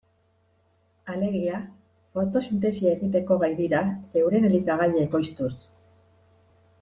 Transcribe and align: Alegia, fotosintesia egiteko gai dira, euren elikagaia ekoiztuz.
Alegia, 1.15 1.59
fotosintesia 2.15 2.95
egiteko 2.97 3.37
gai 3.45 3.51
dira, 3.61 3.83
euren 4.23 4.49
elikagaia 4.53 5.05
ekoiztuz. 5.09 5.55